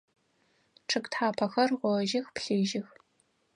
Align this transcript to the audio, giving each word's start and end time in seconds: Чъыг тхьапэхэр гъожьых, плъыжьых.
Чъыг 0.89 1.05
тхьапэхэр 1.11 1.69
гъожьых, 1.79 2.27
плъыжьых. 2.35 2.89